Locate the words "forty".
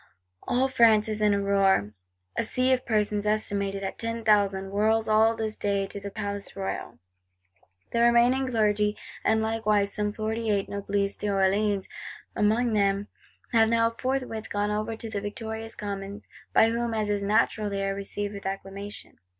10.11-10.49